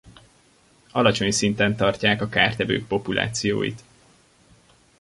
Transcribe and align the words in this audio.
Alacsony 0.91 1.31
szinten 1.31 1.75
tartják 1.75 2.21
a 2.21 2.27
kártevők 2.29 2.87
populációit. 2.87 3.83